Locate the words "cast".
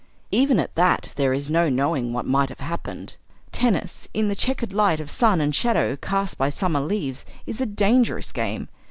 5.95-6.39